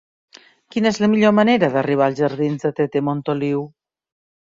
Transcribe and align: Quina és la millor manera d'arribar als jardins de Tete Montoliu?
Quina 0.75 0.91
és 0.91 0.97
la 1.03 1.09
millor 1.11 1.35
manera 1.41 1.71
d'arribar 1.77 2.09
als 2.09 2.25
jardins 2.25 2.67
de 2.67 2.75
Tete 2.83 3.07
Montoliu? 3.11 3.67